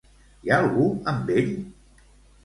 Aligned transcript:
Hi 0.45 0.51
ha 0.51 0.55
algú 0.61 0.87
amb 1.11 1.29
ell? 1.41 1.51